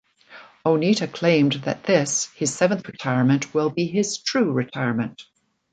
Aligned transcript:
Onita 0.65 1.05
claimed 1.07 1.53
that 1.63 1.83
this, 1.83 2.25
his 2.33 2.51
seventh 2.51 2.87
retirement, 2.87 3.53
will 3.53 3.69
be 3.69 3.85
his 3.85 4.17
"true" 4.17 4.51
retirement. 4.51 5.27